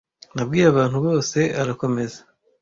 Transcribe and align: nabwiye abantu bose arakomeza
nabwiye 0.35 0.65
abantu 0.73 0.97
bose 1.05 1.39
arakomeza 1.61 2.19